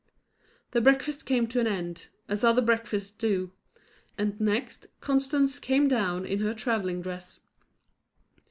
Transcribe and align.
The 0.71 0.81
breakfast 0.81 1.27
came 1.27 1.45
to 1.49 1.59
an 1.59 1.67
end, 1.67 2.07
as 2.27 2.43
other 2.43 2.63
breakfasts 2.63 3.11
do; 3.11 3.51
and 4.17 4.41
next, 4.41 4.87
Constance 4.99 5.59
came 5.59 5.87
down 5.87 6.25
in 6.25 6.39
her 6.39 6.55
travelling 6.55 7.03
dress. 7.03 7.39